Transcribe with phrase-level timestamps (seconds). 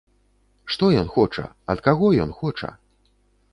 [0.75, 1.45] Што ён хоча,
[1.75, 2.69] ад каго ён хоча?